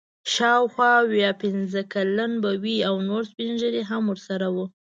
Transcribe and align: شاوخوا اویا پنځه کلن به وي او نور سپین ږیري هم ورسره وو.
شاوخوا 0.33 0.91
اویا 1.05 1.31
پنځه 1.43 1.81
کلن 1.93 2.31
به 2.43 2.51
وي 2.63 2.77
او 2.87 2.95
نور 3.09 3.23
سپین 3.31 3.51
ږیري 3.61 3.83
هم 3.89 4.03
ورسره 4.11 4.47
وو. 4.55 4.65